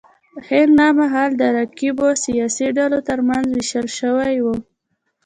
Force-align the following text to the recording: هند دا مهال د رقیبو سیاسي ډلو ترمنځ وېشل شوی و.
هند 0.49 0.73
دا 0.79 0.87
مهال 0.99 1.31
د 1.41 1.43
رقیبو 1.57 2.07
سیاسي 2.25 2.67
ډلو 2.77 2.99
ترمنځ 3.07 3.45
وېشل 3.51 3.87
شوی 3.99 4.35
و. 4.45 4.47